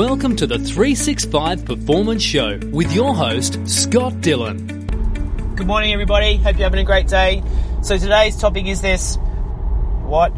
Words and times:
Welcome 0.00 0.34
to 0.36 0.46
the 0.46 0.58
365 0.58 1.66
Performance 1.66 2.22
Show 2.22 2.58
with 2.72 2.90
your 2.90 3.14
host, 3.14 3.58
Scott 3.68 4.22
Dillon. 4.22 4.66
Good 5.56 5.66
morning, 5.66 5.92
everybody. 5.92 6.38
Hope 6.38 6.56
you're 6.56 6.64
having 6.64 6.80
a 6.80 6.84
great 6.84 7.06
day. 7.06 7.42
So, 7.82 7.98
today's 7.98 8.38
topic 8.38 8.64
is 8.64 8.80
this 8.80 9.16
What 10.06 10.32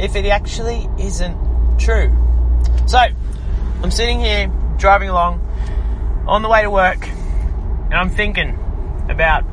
if 0.00 0.16
it 0.16 0.26
actually 0.26 0.88
isn't 0.98 1.78
true? 1.78 2.10
So, 2.88 2.98
I'm 2.98 3.92
sitting 3.92 4.18
here 4.18 4.48
driving 4.76 5.08
along 5.08 5.38
on 6.26 6.42
the 6.42 6.48
way 6.48 6.62
to 6.62 6.70
work, 6.70 7.06
and 7.06 7.94
I'm 7.94 8.10
thinking 8.10 8.58
about 9.08 9.44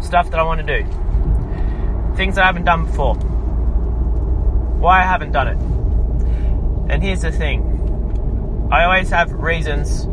stuff 0.00 0.30
that 0.30 0.38
I 0.38 0.44
want 0.44 0.64
to 0.64 0.80
do, 0.80 2.16
things 2.16 2.36
that 2.36 2.44
I 2.44 2.46
haven't 2.46 2.66
done 2.66 2.86
before, 2.86 3.16
why 3.16 5.00
I 5.00 5.02
haven't 5.02 5.32
done 5.32 5.48
it. 5.48 5.58
And 6.92 7.02
here's 7.02 7.22
the 7.22 7.32
thing 7.32 7.70
I 8.70 8.84
always 8.84 9.10
have 9.10 9.32
reasons 9.32 10.04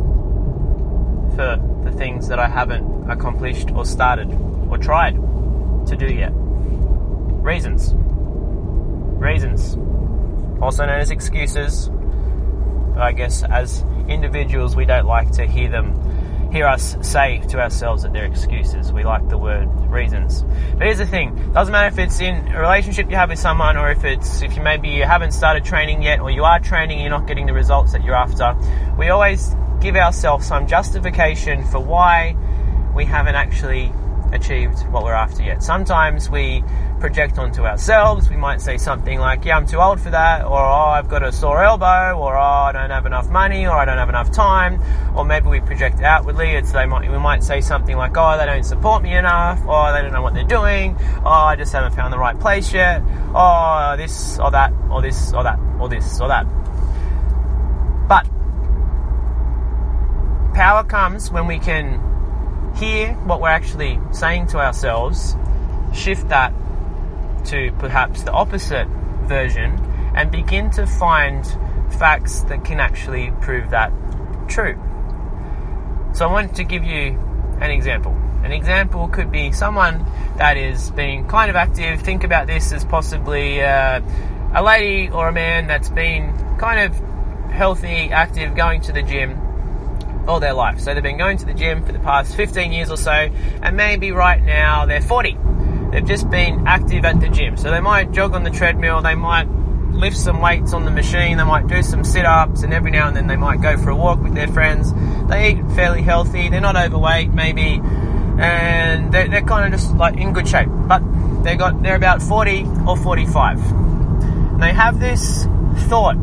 for 1.36 1.62
the 1.84 1.92
things 1.92 2.28
that 2.30 2.40
I 2.40 2.48
haven't 2.48 3.08
accomplished 3.08 3.70
or 3.70 3.86
started 3.86 4.34
or 4.70 4.80
tried 4.80 5.16
to 5.86 5.96
do 5.96 6.08
yet. 6.08 6.32
Reasons. 6.34 7.94
Reasons. 9.20 9.78
Also 10.60 10.88
known 10.88 11.00
as 11.00 11.12
excuses. 11.12 11.90
But 12.96 13.04
I 13.04 13.12
guess 13.12 13.44
as 13.44 13.86
individuals, 14.08 14.76
we 14.76 14.86
don't 14.86 15.06
like 15.06 15.30
to 15.34 15.46
hear 15.46 15.70
them 15.70 15.94
hear 16.52 16.68
us 16.68 16.98
say 17.02 17.40
to 17.50 17.60
ourselves 17.60 18.04
that 18.04 18.14
they're 18.14 18.26
excuses. 18.26 18.92
We 18.92 19.04
like 19.04 19.28
the 19.30 19.38
word 19.38 19.68
reasons. 19.90 20.44
But 20.74 20.84
here's 20.84 20.98
the 20.98 21.06
thing: 21.06 21.52
doesn't 21.54 21.72
matter 21.72 21.88
if 21.88 22.00
it's 22.00 22.20
in 22.20 22.48
a 22.50 22.60
relationship 22.60 23.10
you 23.10 23.16
have 23.16 23.30
with 23.30 23.40
someone, 23.40 23.78
or 23.78 23.92
if 23.92 24.04
it's 24.04 24.42
if 24.42 24.56
you 24.56 24.62
maybe 24.62 24.90
you 24.90 25.04
haven't 25.04 25.32
started 25.32 25.66
training 25.66 26.02
yet, 26.04 26.20
or 26.20 26.32
you 26.32 26.44
are 26.44 26.60
training, 26.60 27.00
you're 27.00 27.10
not 27.10 27.28
getting 27.28 27.46
the 27.46 27.54
results 27.54 27.92
that 27.94 28.04
you're 28.04 28.16
after. 28.16 28.56
We 28.98 29.10
always 29.10 29.56
give 29.80 29.96
ourselves 29.96 30.46
some 30.48 30.68
justification 30.68 31.64
for 31.66 31.80
why 31.80 32.36
we 32.96 33.06
haven't 33.06 33.36
actually 33.36 33.94
achieved 34.38 34.80
what 34.90 35.04
we're 35.04 35.14
after 35.14 35.44
yet. 35.44 35.62
Sometimes 35.62 36.30
we 36.30 36.64
project 37.00 37.38
onto 37.38 37.64
ourselves. 37.64 38.30
We 38.30 38.38
might 38.38 38.62
say 38.62 38.78
something 38.78 39.20
like, 39.20 39.46
yeah, 39.46 39.58
I'm 39.58 39.68
too 39.68 39.80
old 39.80 40.00
for 40.00 40.12
that, 40.12 40.46
or 40.46 40.60
oh, 40.60 40.92
I've 40.98 41.10
got 41.10 41.24
a 41.24 41.32
sore 41.32 41.64
elbow, 41.64 42.18
or 42.18 42.38
oh, 42.38 42.42
I 42.42 42.72
don't 42.72 42.90
have 42.90 43.06
enough 43.06 43.30
money, 43.30 43.68
or 43.68 43.74
I 43.74 43.86
don't 43.86 43.98
have 43.98 44.10
enough 44.10 44.32
time, 44.32 44.82
or 45.16 45.26
maybe 45.26 45.48
we 45.48 45.60
project 45.60 46.02
outwardly. 46.02 46.52
It's 46.52 46.72
they 46.72 46.86
might 46.86 47.10
we 47.10 47.18
might 47.18 47.44
say 47.44 47.62
something 47.62 47.98
like, 47.98 48.16
oh, 48.16 48.38
they 48.38 48.46
don't 48.46 48.64
support 48.64 49.04
me 49.04 49.16
enough, 49.16 49.60
or 49.68 49.92
they 49.92 50.02
don't 50.02 50.14
know 50.14 50.22
what 50.22 50.34
they're 50.34 50.44
doing, 50.44 50.96
oh, 51.26 51.30
I 51.30 51.56
just 51.56 51.74
haven't 51.74 51.94
found 51.94 52.14
the 52.14 52.20
right 52.20 52.40
place 52.40 52.72
yet, 52.74 53.02
oh, 53.36 53.96
this 53.98 54.40
or 54.40 54.52
that, 54.52 54.72
or 54.90 55.02
this 55.02 55.34
or 55.34 55.44
that, 55.44 55.60
or 55.80 55.90
this 55.90 56.22
or 56.22 56.30
that. 56.30 56.46
But 58.08 58.26
power 60.54 60.84
comes 60.84 61.32
when 61.32 61.46
we 61.46 61.60
can 61.60 62.08
hear 62.78 63.14
what 63.26 63.42
we're 63.42 63.50
actually 63.50 64.00
saying 64.12 64.48
to 64.48 64.60
ourselves, 64.60 65.36
shift 65.94 66.30
that 66.30 66.54
to 67.46 67.72
perhaps 67.80 68.24
the 68.24 68.32
opposite 68.32 68.88
version, 69.26 69.72
and 70.16 70.32
begin 70.32 70.70
to 70.72 70.86
find 70.86 71.46
facts 71.98 72.42
that 72.42 72.64
can 72.66 72.80
actually 72.80 73.32
prove 73.42 73.70
that 73.72 73.92
true. 74.48 74.76
So 76.14 76.28
I 76.28 76.32
want 76.32 76.56
to 76.56 76.64
give 76.64 76.84
you 76.84 77.18
an 77.62 77.72
example. 77.72 78.12
An 78.44 78.52
example 78.52 79.08
could 79.08 79.32
be 79.32 79.52
someone 79.52 80.06
that 80.38 80.58
is 80.58 80.92
being 80.92 81.28
kind 81.28 81.50
of 81.50 81.56
active. 81.56 82.02
Think 82.02 82.24
about 82.24 82.48
this 82.48 82.72
as 82.72 82.86
possibly 82.86 83.62
uh, 83.62 84.02
a 84.54 84.64
lady 84.64 85.10
or 85.10 85.28
a 85.28 85.32
man 85.32 85.68
that's 85.68 85.90
been 85.90 86.34
kind 86.58 86.80
of 86.80 87.52
healthy, 87.52 88.12
active, 88.12 88.56
going 88.56 88.82
to 88.82 88.92
the 88.92 89.02
gym 89.02 89.47
all 90.28 90.40
their 90.40 90.54
life. 90.54 90.80
So 90.80 90.94
they've 90.94 91.04
been 91.04 91.18
going 91.18 91.38
to 91.38 91.46
the 91.46 91.54
gym 91.54 91.84
for 91.84 91.92
the 91.92 92.00
past 92.00 92.36
15 92.36 92.72
years 92.72 92.92
or 92.92 92.98
so, 92.98 93.12
and 93.12 93.78
maybe 93.78 94.12
right 94.12 94.44
now 94.44 94.86
they're 94.86 95.02
40. 95.02 95.38
They've 95.92 96.06
just 96.06 96.30
been 96.30 96.68
active 96.68 97.06
at 97.06 97.20
the 97.20 97.30
gym. 97.30 97.58
So 97.58 97.72
they 97.72 97.80
might 97.80 98.12
jog 98.12 98.34
on 98.34 98.44
the 98.44 98.50
treadmill, 98.50 99.02
they 99.02 99.16
might 99.16 99.48
lift 99.92 100.18
some 100.18 100.42
weights 100.42 100.74
on 100.74 100.86
the 100.86 100.92
machine, 100.92 101.38
they 101.38 101.44
might 101.44 101.68
do 101.68 101.82
some 101.82 102.04
sit 102.04 102.26
ups, 102.26 102.64
and 102.64 102.74
every 102.74 102.92
now 102.92 103.08
and 103.08 103.16
then 103.16 103.28
they 103.28 103.38
might 103.38 103.62
go 103.62 103.78
for 103.78 103.90
a 103.90 103.96
walk 103.96 104.22
with 104.22 104.36
their 104.36 104.48
friends. 104.48 104.94
They 105.28 105.52
eat 105.52 105.72
fairly 105.76 106.02
healthy, 106.02 106.50
they're 106.50 106.62
not 106.62 106.76
overweight, 106.76 107.32
maybe, 107.32 107.82
and 108.40 109.12
they're, 109.12 109.28
they're 109.28 109.42
kind 109.42 109.74
of 109.74 109.80
just 109.80 109.96
like 109.96 110.18
in 110.18 110.34
good 110.34 110.48
shape. 110.48 110.70
But 110.70 111.02
they 111.44 111.56
got 111.56 111.82
they're 111.82 111.96
about 111.96 112.22
40 112.22 112.66
or 112.88 112.98
45. 112.98 113.60
And 113.60 114.62
they 114.62 114.74
have 114.74 115.00
this 115.00 115.46
thought 115.88 116.18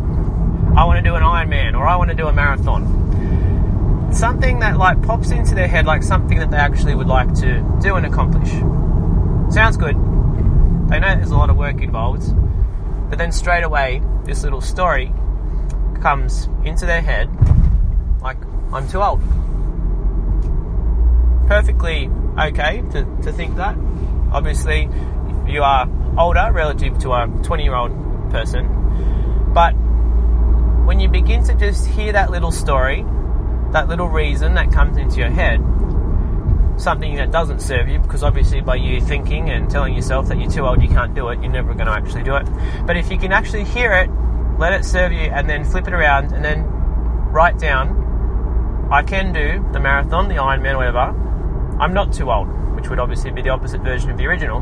I 0.77 0.85
want 0.85 0.99
to 0.99 1.09
do 1.09 1.15
an 1.15 1.23
Ironman 1.23 1.79
or 1.79 1.87
I 1.87 1.97
want 1.97 2.11
to 2.11 2.17
do 2.17 2.27
a 2.27 2.33
marathon 2.33 3.04
something 4.15 4.61
that 4.61 4.77
like 4.77 5.03
pops 5.03 5.31
into 5.31 5.55
their 5.55 5.67
head 5.67 5.87
like 5.87 6.03
something 6.03 6.39
that 6.39 6.51
they 6.51 6.57
actually 6.57 6.95
would 6.95 7.07
like 7.07 7.33
to 7.35 7.79
do 7.83 7.97
and 7.97 8.07
accomplish. 8.07 8.51
Sounds 9.53 9.77
good. 9.77 9.97
They 10.89 11.01
know 11.01 11.15
there's 11.17 11.31
a 11.31 11.37
lot 11.37 11.51
of 11.51 11.57
work 11.57 11.83
involved, 11.83 12.25
but 13.11 13.19
then 13.19 13.33
straight 13.33 13.65
away 13.65 14.03
this 14.25 14.43
little 14.45 14.61
story 14.61 15.13
comes 16.01 16.49
into 16.65 16.87
their 16.87 17.01
head 17.01 17.29
like 18.23 18.39
I'm 18.73 18.89
too 18.89 19.03
old. 19.03 19.21
Perfectly 21.49 22.11
okay 22.39 22.83
to, 22.93 23.05
to 23.23 23.33
think 23.33 23.57
that. 23.57 23.77
Obviously, 24.33 24.89
you 25.47 25.63
are 25.63 25.89
older 26.19 26.51
relative 26.53 26.99
to 27.01 27.13
a 27.13 27.27
20 27.43 27.63
year 27.63 27.75
old 27.75 27.93
person, 28.31 29.53
but 29.53 29.73
when 30.87 31.01
you 31.01 31.09
begin 31.09 31.43
to 31.45 31.55
just 31.55 31.87
hear 31.87 32.13
that 32.13 32.31
little 32.31 32.53
story 32.53 33.05
that 33.75 33.89
little 33.89 34.09
reason 34.09 34.55
that 34.55 34.71
comes 34.73 34.97
into 34.97 35.19
your 35.19 35.31
head, 35.31 35.59
something 36.77 37.17
that 37.17 37.33
doesn't 37.33 37.61
serve 37.61 37.89
you, 37.89 37.99
because 37.99 38.23
obviously 38.23 38.61
by 38.61 38.77
you 38.77 39.01
thinking 39.01 39.51
and 39.51 39.69
telling 39.69 39.95
yourself 39.95 40.29
that 40.29 40.39
you're 40.39 40.51
too 40.51 40.65
old, 40.65 40.81
you 40.81 40.89
can't 40.89 41.13
do 41.13 41.29
it, 41.29 41.43
you're 41.43 41.51
never 41.51 41.75
going 41.75 41.87
to 41.87 41.93
actually 41.93 42.23
do 42.23 42.37
it. 42.37 42.47
But 42.87 42.97
if 42.97 43.11
you 43.11 43.19
can 43.19 43.33
actually 43.33 43.65
hear 43.65 43.93
it, 43.95 44.09
let 44.61 44.73
it 44.73 44.85
serve 44.85 45.11
you, 45.11 45.23
and 45.23 45.51
then 45.51 45.65
flip 45.65 45.89
it 45.89 45.93
around, 45.93 46.33
and 46.33 46.45
then 46.45 46.63
write 47.33 47.59
down, 47.59 48.89
I 48.93 49.03
can 49.03 49.33
do 49.33 49.69
the 49.73 49.81
marathon, 49.81 50.29
the 50.29 50.37
Ironman, 50.37 50.77
whatever. 50.77 51.13
I'm 51.81 51.93
not 51.93 52.13
too 52.13 52.31
old, 52.31 52.47
which 52.77 52.89
would 52.89 53.01
obviously 53.01 53.33
be 53.33 53.43
the 53.43 53.51
opposite 53.51 53.81
version 53.81 54.09
of 54.09 54.17
the 54.17 54.27
original. 54.27 54.61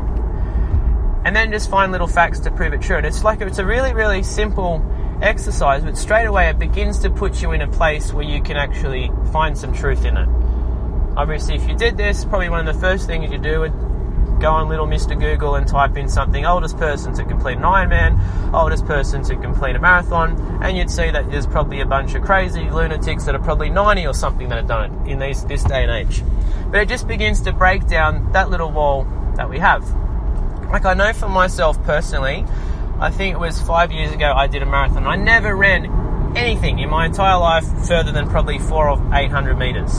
And 1.23 1.35
then 1.35 1.51
just 1.51 1.69
find 1.69 1.91
little 1.91 2.07
facts 2.07 2.39
to 2.39 2.51
prove 2.51 2.73
it 2.73 2.81
true. 2.81 2.97
And 2.97 3.05
it's 3.05 3.23
like 3.23 3.41
it's 3.41 3.59
a 3.59 3.65
really, 3.65 3.93
really 3.93 4.23
simple 4.23 4.83
exercise, 5.21 5.83
but 5.83 5.97
straight 5.97 6.25
away 6.25 6.49
it 6.49 6.59
begins 6.59 6.99
to 6.99 7.09
put 7.09 7.41
you 7.41 7.51
in 7.51 7.61
a 7.61 7.67
place 7.67 8.13
where 8.13 8.25
you 8.25 8.41
can 8.41 8.57
actually 8.57 9.11
find 9.31 9.57
some 9.57 9.73
truth 9.73 10.05
in 10.05 10.17
it. 10.17 10.27
Obviously, 11.15 11.55
if 11.55 11.67
you 11.67 11.75
did 11.75 11.95
this, 11.97 12.25
probably 12.25 12.49
one 12.49 12.67
of 12.67 12.73
the 12.73 12.79
first 12.79 13.05
things 13.05 13.31
you 13.31 13.37
do 13.37 13.59
would 13.59 13.73
go 14.39 14.49
on 14.49 14.67
little 14.67 14.87
Mr. 14.87 15.17
Google 15.17 15.55
and 15.55 15.65
type 15.65 15.95
in 15.95 16.09
something 16.09 16.45
oldest 16.45 16.77
person 16.77 17.13
to 17.13 17.23
complete 17.23 17.57
an 17.57 17.63
Ironman, 17.63 18.53
oldest 18.53 18.85
person 18.85 19.23
to 19.23 19.35
complete 19.37 19.75
a 19.75 19.79
marathon, 19.79 20.37
and 20.61 20.75
you'd 20.75 20.91
see 20.91 21.09
that 21.09 21.31
there's 21.31 21.47
probably 21.47 21.79
a 21.79 21.85
bunch 21.85 22.13
of 22.13 22.23
crazy 22.23 22.69
lunatics 22.69 23.23
that 23.25 23.35
are 23.35 23.39
probably 23.39 23.69
90 23.69 24.05
or 24.05 24.13
something 24.13 24.49
that 24.49 24.57
have 24.57 24.67
done 24.67 24.91
it 24.91 25.11
in 25.11 25.19
these, 25.19 25.45
this 25.45 25.63
day 25.63 25.83
and 25.83 25.91
age. 25.91 26.23
But 26.71 26.81
it 26.81 26.89
just 26.89 27.07
begins 27.07 27.41
to 27.41 27.53
break 27.53 27.87
down 27.87 28.31
that 28.33 28.49
little 28.49 28.71
wall 28.71 29.07
that 29.37 29.49
we 29.49 29.59
have. 29.59 29.89
Like 30.69 30.85
I 30.85 30.93
know 30.93 31.13
for 31.13 31.29
myself 31.29 31.81
personally, 31.83 32.45
I 33.03 33.11
think 33.11 33.33
it 33.33 33.37
was 33.37 33.61
five 33.61 33.91
years 33.91 34.13
ago 34.13 34.31
I 34.33 34.47
did 34.47 34.61
a 34.61 34.65
marathon. 34.65 35.05
I 35.05 35.17
never 35.17 35.53
ran 35.53 36.37
anything 36.37 36.79
in 36.79 36.89
my 36.89 37.05
entire 37.05 37.37
life 37.37 37.65
further 37.85 38.13
than 38.13 38.29
probably 38.29 38.59
four 38.59 38.89
or 38.89 38.97
eight 39.13 39.29
hundred 39.29 39.57
meters. 39.57 39.91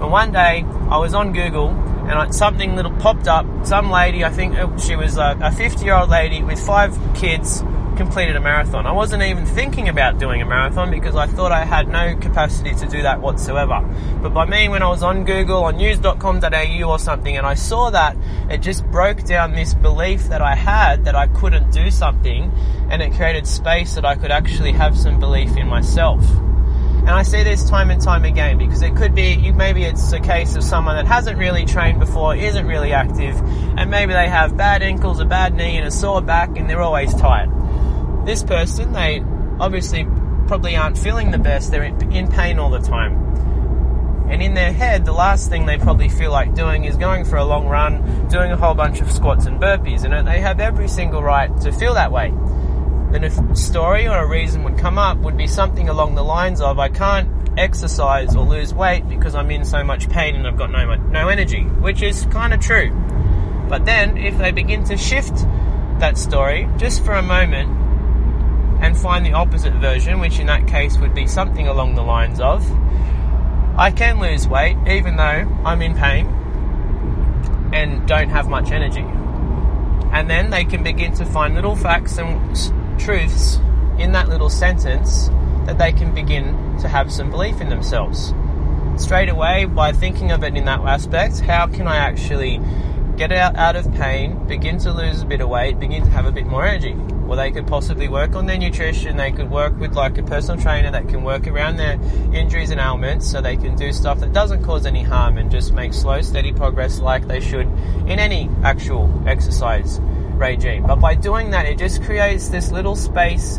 But 0.00 0.10
one 0.10 0.32
day 0.32 0.64
I 0.88 0.96
was 0.96 1.12
on 1.12 1.34
Google 1.34 1.68
and 2.08 2.34
something 2.34 2.74
little 2.74 2.92
popped 2.92 3.28
up. 3.28 3.44
Some 3.66 3.90
lady, 3.90 4.24
I 4.24 4.30
think 4.30 4.56
she 4.80 4.96
was 4.96 5.18
uh, 5.18 5.36
a 5.42 5.52
50 5.52 5.84
year 5.84 5.94
old 5.94 6.08
lady 6.08 6.42
with 6.42 6.58
five 6.58 6.98
kids, 7.14 7.60
completed 7.98 8.36
a 8.36 8.40
marathon. 8.40 8.86
I 8.86 8.92
wasn't 8.92 9.24
even 9.24 9.44
thinking 9.44 9.88
about 9.88 10.20
doing 10.20 10.40
a 10.40 10.46
marathon 10.46 10.88
because 10.88 11.16
I 11.16 11.26
thought 11.26 11.50
I 11.50 11.64
had 11.64 11.88
no 11.88 12.14
capacity 12.16 12.72
to 12.76 12.86
do 12.86 13.02
that 13.02 13.20
whatsoever. 13.20 13.80
But 14.22 14.32
by 14.32 14.46
me, 14.46 14.68
when 14.68 14.84
I 14.84 14.88
was 14.88 15.02
on 15.02 15.24
Google, 15.24 15.64
on 15.64 15.76
news.com.au 15.76 16.84
or 16.84 16.98
something, 17.00 17.36
and 17.36 17.44
I 17.44 17.54
saw 17.54 17.90
that, 17.90 18.16
it 18.48 18.58
just 18.58 18.86
broke 18.86 19.24
down 19.24 19.52
this 19.52 19.74
belief 19.74 20.28
that 20.28 20.40
I 20.40 20.54
had 20.54 21.06
that 21.06 21.16
I 21.16 21.26
couldn't 21.26 21.72
do 21.72 21.90
something, 21.90 22.52
and 22.88 23.02
it 23.02 23.14
created 23.14 23.48
space 23.48 23.96
that 23.96 24.04
I 24.04 24.14
could 24.14 24.30
actually 24.30 24.72
have 24.72 24.96
some 24.96 25.18
belief 25.18 25.56
in 25.56 25.66
myself. 25.66 26.24
And 27.00 27.10
I 27.10 27.24
see 27.24 27.42
this 27.42 27.68
time 27.68 27.90
and 27.90 28.00
time 28.00 28.24
again 28.24 28.58
because 28.58 28.82
it 28.82 28.94
could 28.94 29.14
be 29.14 29.50
maybe 29.50 29.82
it's 29.82 30.12
a 30.12 30.20
case 30.20 30.54
of 30.54 30.62
someone 30.62 30.94
that 30.94 31.06
hasn't 31.06 31.36
really 31.36 31.64
trained 31.64 31.98
before, 31.98 32.36
isn't 32.36 32.66
really 32.66 32.92
active, 32.92 33.36
and 33.76 33.90
maybe 33.90 34.12
they 34.12 34.28
have 34.28 34.56
bad 34.56 34.82
ankles, 34.82 35.18
a 35.18 35.24
bad 35.24 35.52
knee, 35.54 35.76
and 35.78 35.86
a 35.86 35.90
sore 35.90 36.22
back, 36.22 36.56
and 36.56 36.70
they're 36.70 36.82
always 36.82 37.12
tired 37.14 37.50
this 38.28 38.42
person, 38.42 38.92
they 38.92 39.24
obviously 39.58 40.06
probably 40.46 40.76
aren't 40.76 40.98
feeling 40.98 41.30
the 41.30 41.38
best. 41.38 41.70
They're 41.70 41.84
in 41.84 42.28
pain 42.28 42.58
all 42.58 42.68
the 42.68 42.78
time. 42.78 43.16
And 44.28 44.42
in 44.42 44.52
their 44.52 44.70
head, 44.70 45.06
the 45.06 45.12
last 45.12 45.48
thing 45.48 45.64
they 45.64 45.78
probably 45.78 46.10
feel 46.10 46.30
like 46.30 46.54
doing 46.54 46.84
is 46.84 46.96
going 46.96 47.24
for 47.24 47.36
a 47.36 47.44
long 47.44 47.66
run, 47.66 48.28
doing 48.28 48.52
a 48.52 48.56
whole 48.56 48.74
bunch 48.74 49.00
of 49.00 49.10
squats 49.10 49.46
and 49.46 49.58
burpees. 49.58 50.04
And 50.04 50.28
they 50.28 50.40
have 50.40 50.60
every 50.60 50.88
single 50.88 51.22
right 51.22 51.50
to 51.62 51.72
feel 51.72 51.94
that 51.94 52.12
way. 52.12 52.30
then 53.12 53.24
a 53.24 53.56
story 53.56 54.06
or 54.06 54.18
a 54.18 54.28
reason 54.28 54.62
would 54.64 54.76
come 54.76 54.98
up 54.98 55.16
would 55.18 55.38
be 55.38 55.46
something 55.46 55.88
along 55.88 56.14
the 56.14 56.22
lines 56.22 56.60
of 56.60 56.78
I 56.78 56.90
can't 56.90 57.30
exercise 57.58 58.36
or 58.36 58.44
lose 58.44 58.74
weight 58.74 59.08
because 59.08 59.34
I'm 59.34 59.50
in 59.50 59.64
so 59.64 59.82
much 59.82 60.10
pain 60.10 60.36
and 60.36 60.46
I've 60.46 60.58
got 60.58 60.70
no 60.70 60.94
no 60.96 61.28
energy, 61.28 61.62
which 61.62 62.02
is 62.02 62.26
kind 62.26 62.52
of 62.52 62.60
true. 62.60 62.90
But 63.70 63.86
then 63.86 64.18
if 64.18 64.36
they 64.36 64.52
begin 64.52 64.84
to 64.84 64.98
shift 64.98 65.34
that 66.00 66.18
story 66.18 66.68
just 66.76 67.02
for 67.02 67.14
a 67.14 67.22
moment 67.22 67.87
and 68.80 68.96
find 68.96 69.24
the 69.24 69.32
opposite 69.32 69.74
version, 69.74 70.20
which 70.20 70.38
in 70.38 70.46
that 70.46 70.66
case 70.66 70.98
would 70.98 71.14
be 71.14 71.26
something 71.26 71.68
along 71.68 71.94
the 71.94 72.02
lines 72.02 72.40
of 72.40 72.64
I 73.78 73.92
can 73.92 74.18
lose 74.18 74.48
weight 74.48 74.76
even 74.88 75.14
though 75.14 75.46
I'm 75.64 75.82
in 75.82 75.94
pain 75.94 76.26
and 77.72 78.08
don't 78.08 78.28
have 78.28 78.48
much 78.48 78.72
energy. 78.72 79.04
And 80.12 80.28
then 80.28 80.50
they 80.50 80.64
can 80.64 80.82
begin 80.82 81.14
to 81.14 81.24
find 81.24 81.54
little 81.54 81.76
facts 81.76 82.18
and 82.18 82.98
truths 82.98 83.60
in 83.96 84.10
that 84.12 84.28
little 84.28 84.50
sentence 84.50 85.28
that 85.66 85.78
they 85.78 85.92
can 85.92 86.12
begin 86.12 86.76
to 86.80 86.88
have 86.88 87.12
some 87.12 87.30
belief 87.30 87.60
in 87.60 87.68
themselves. 87.68 88.34
Straight 88.96 89.28
away, 89.28 89.64
by 89.66 89.92
thinking 89.92 90.32
of 90.32 90.42
it 90.42 90.56
in 90.56 90.64
that 90.64 90.80
aspect, 90.80 91.38
how 91.38 91.68
can 91.68 91.86
I 91.86 91.98
actually 91.98 92.60
get 93.18 93.32
out, 93.32 93.56
out 93.56 93.74
of 93.74 93.92
pain, 93.94 94.46
begin 94.46 94.78
to 94.78 94.92
lose 94.92 95.22
a 95.22 95.26
bit 95.26 95.40
of 95.40 95.48
weight, 95.48 95.80
begin 95.80 96.04
to 96.04 96.10
have 96.10 96.24
a 96.24 96.30
bit 96.30 96.46
more 96.46 96.64
energy? 96.64 96.94
Well, 96.94 97.36
they 97.36 97.50
could 97.50 97.66
possibly 97.66 98.08
work 98.08 98.36
on 98.36 98.46
their 98.46 98.56
nutrition, 98.56 99.16
they 99.16 99.32
could 99.32 99.50
work 99.50 99.76
with 99.78 99.94
like 99.94 100.16
a 100.18 100.22
personal 100.22 100.62
trainer 100.62 100.92
that 100.92 101.08
can 101.08 101.24
work 101.24 101.48
around 101.48 101.78
their 101.78 101.94
injuries 102.32 102.70
and 102.70 102.80
ailments 102.80 103.28
so 103.28 103.40
they 103.40 103.56
can 103.56 103.74
do 103.74 103.92
stuff 103.92 104.20
that 104.20 104.32
doesn't 104.32 104.62
cause 104.62 104.86
any 104.86 105.02
harm 105.02 105.36
and 105.36 105.50
just 105.50 105.72
make 105.72 105.92
slow, 105.92 106.22
steady 106.22 106.52
progress 106.52 107.00
like 107.00 107.26
they 107.26 107.40
should 107.40 107.66
in 108.06 108.20
any 108.20 108.48
actual 108.62 109.12
exercise 109.26 109.98
regime. 110.00 110.86
But 110.86 110.96
by 110.96 111.16
doing 111.16 111.50
that, 111.50 111.66
it 111.66 111.76
just 111.76 112.04
creates 112.04 112.50
this 112.50 112.70
little 112.70 112.94
space 112.94 113.58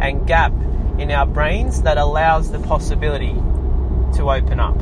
and 0.00 0.26
gap 0.26 0.52
in 0.98 1.12
our 1.12 1.26
brains 1.26 1.82
that 1.82 1.96
allows 1.96 2.50
the 2.50 2.58
possibility 2.58 3.34
to 4.16 4.30
open 4.32 4.58
up. 4.58 4.76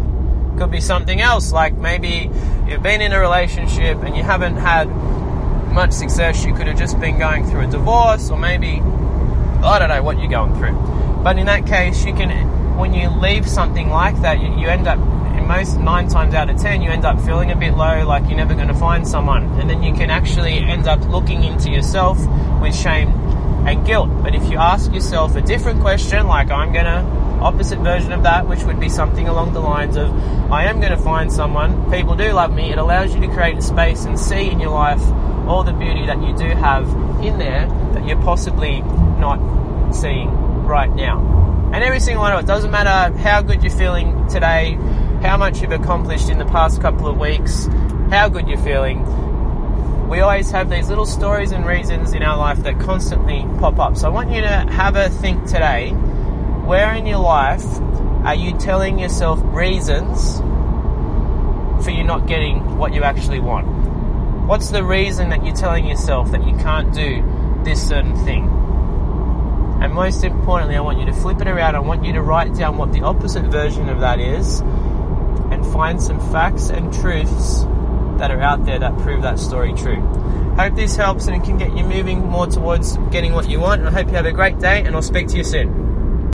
Could 0.56 0.70
be 0.70 0.80
something 0.80 1.20
else, 1.20 1.52
like 1.52 1.74
maybe 1.74 2.30
you've 2.66 2.82
been 2.82 3.00
in 3.00 3.12
a 3.12 3.20
relationship 3.20 4.02
and 4.02 4.16
you 4.16 4.22
haven't 4.22 4.56
had 4.56 4.84
much 5.72 5.92
success. 5.92 6.44
You 6.44 6.54
could 6.54 6.66
have 6.66 6.78
just 6.78 6.98
been 7.00 7.18
going 7.18 7.46
through 7.46 7.62
a 7.62 7.66
divorce, 7.66 8.30
or 8.30 8.38
maybe 8.38 8.80
I 9.62 9.78
don't 9.78 9.88
know 9.88 10.02
what 10.02 10.18
you're 10.18 10.28
going 10.28 10.54
through. 10.56 10.74
But 11.22 11.38
in 11.38 11.46
that 11.46 11.66
case, 11.66 12.04
you 12.04 12.14
can, 12.14 12.76
when 12.76 12.94
you 12.94 13.08
leave 13.08 13.48
something 13.48 13.88
like 13.88 14.20
that, 14.22 14.40
you, 14.40 14.54
you 14.58 14.68
end 14.68 14.86
up 14.86 14.98
in 15.36 15.46
most 15.46 15.78
nine 15.78 16.08
times 16.08 16.34
out 16.34 16.48
of 16.48 16.60
ten, 16.60 16.80
you 16.80 16.90
end 16.90 17.04
up 17.04 17.20
feeling 17.20 17.50
a 17.50 17.56
bit 17.56 17.74
low, 17.74 18.06
like 18.06 18.24
you're 18.28 18.36
never 18.36 18.54
going 18.54 18.68
to 18.68 18.74
find 18.74 19.06
someone, 19.06 19.44
and 19.58 19.68
then 19.68 19.82
you 19.82 19.92
can 19.92 20.10
actually 20.10 20.58
end 20.58 20.86
up 20.86 21.00
looking 21.08 21.42
into 21.42 21.70
yourself 21.70 22.18
with 22.60 22.74
shame 22.74 23.08
and 23.66 23.84
guilt. 23.86 24.10
But 24.22 24.34
if 24.34 24.50
you 24.50 24.58
ask 24.58 24.92
yourself 24.92 25.34
a 25.34 25.42
different 25.42 25.80
question, 25.80 26.26
like 26.26 26.50
I'm 26.50 26.72
gonna, 26.72 27.02
opposite 27.40 27.78
version 27.80 28.12
of 28.12 28.22
that, 28.22 28.46
which 28.48 28.62
would 28.64 28.80
be 28.80 28.88
something 28.88 29.28
along 29.28 29.52
the 29.52 29.60
lines 29.60 29.96
of, 29.96 30.10
I 30.52 30.64
am 30.64 30.80
gonna 30.80 30.98
find 30.98 31.32
someone, 31.32 31.90
people 31.90 32.14
do 32.14 32.32
love 32.32 32.52
me, 32.52 32.70
it 32.70 32.78
allows 32.78 33.14
you 33.14 33.20
to 33.20 33.28
create 33.28 33.58
a 33.58 33.62
space 33.62 34.04
and 34.04 34.18
see 34.18 34.50
in 34.50 34.60
your 34.60 34.70
life 34.70 35.02
all 35.46 35.62
the 35.62 35.72
beauty 35.72 36.06
that 36.06 36.22
you 36.22 36.36
do 36.36 36.48
have 36.56 36.88
in 37.22 37.38
there 37.38 37.66
that 37.92 38.06
you're 38.06 38.20
possibly 38.22 38.80
not 39.18 39.92
seeing 39.94 40.30
right 40.64 40.92
now. 40.94 41.70
And 41.72 41.82
every 41.82 42.00
single 42.00 42.22
one 42.22 42.32
of 42.32 42.40
it, 42.40 42.46
doesn't 42.46 42.70
matter 42.70 43.16
how 43.18 43.42
good 43.42 43.62
you're 43.62 43.72
feeling 43.72 44.26
today, 44.28 44.74
how 45.22 45.36
much 45.36 45.60
you've 45.60 45.72
accomplished 45.72 46.28
in 46.28 46.38
the 46.38 46.46
past 46.46 46.80
couple 46.80 47.06
of 47.06 47.18
weeks, 47.18 47.66
how 48.10 48.28
good 48.28 48.48
you're 48.48 48.58
feeling, 48.58 49.04
we 50.08 50.20
always 50.20 50.50
have 50.50 50.68
these 50.68 50.88
little 50.88 51.06
stories 51.06 51.50
and 51.52 51.66
reasons 51.66 52.12
in 52.12 52.22
our 52.22 52.36
life 52.36 52.58
that 52.58 52.78
constantly 52.78 53.44
pop 53.58 53.78
up. 53.78 53.96
So 53.96 54.06
I 54.06 54.10
want 54.10 54.30
you 54.30 54.42
to 54.42 54.48
have 54.48 54.96
a 54.96 55.08
think 55.08 55.46
today 55.46 55.90
where 56.66 56.94
in 56.94 57.04
your 57.04 57.18
life 57.18 57.64
are 58.24 58.34
you 58.34 58.56
telling 58.58 58.98
yourself 58.98 59.38
reasons 59.44 60.38
for 61.84 61.90
you 61.90 62.02
not 62.02 62.26
getting 62.26 62.78
what 62.78 62.94
you 62.94 63.02
actually 63.02 63.38
want? 63.38 63.66
What's 64.46 64.70
the 64.70 64.82
reason 64.82 65.28
that 65.28 65.44
you're 65.44 65.54
telling 65.54 65.86
yourself 65.86 66.30
that 66.32 66.46
you 66.46 66.56
can't 66.56 66.92
do 66.94 67.22
this 67.64 67.86
certain 67.86 68.16
thing? 68.24 68.44
And 69.82 69.92
most 69.92 70.24
importantly, 70.24 70.76
I 70.76 70.80
want 70.80 70.98
you 70.98 71.04
to 71.06 71.12
flip 71.12 71.42
it 71.42 71.48
around. 71.48 71.76
I 71.76 71.80
want 71.80 72.02
you 72.02 72.14
to 72.14 72.22
write 72.22 72.54
down 72.54 72.78
what 72.78 72.94
the 72.94 73.02
opposite 73.02 73.44
version 73.44 73.90
of 73.90 74.00
that 74.00 74.18
is 74.18 74.60
and 74.60 75.66
find 75.66 76.02
some 76.02 76.18
facts 76.32 76.70
and 76.70 76.92
truths 76.94 77.64
that 78.18 78.30
are 78.30 78.40
out 78.40 78.64
there 78.64 78.78
that 78.78 78.96
prove 78.98 79.20
that 79.20 79.38
story 79.38 79.74
true. 79.74 80.00
Hope 80.56 80.74
this 80.74 80.96
helps 80.96 81.26
and 81.26 81.36
it 81.36 81.44
can 81.44 81.58
get 81.58 81.76
you 81.76 81.84
moving 81.84 82.20
more 82.20 82.46
towards 82.46 82.96
getting 83.10 83.32
what 83.34 83.50
you 83.50 83.60
want. 83.60 83.86
I 83.86 83.90
hope 83.90 84.06
you 84.06 84.14
have 84.14 84.24
a 84.24 84.32
great 84.32 84.58
day 84.58 84.82
and 84.82 84.94
I'll 84.94 85.02
speak 85.02 85.28
to 85.28 85.36
you 85.36 85.44
soon. 85.44 85.83